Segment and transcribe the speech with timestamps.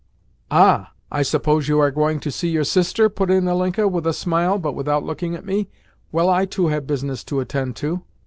[0.49, 0.93] "Ah!
[1.11, 4.57] I suppose you are going to see your sister?" put in Ilinka with a smile,
[4.57, 5.69] but without looking at me.
[6.11, 8.01] "Well, I too have business to attend to."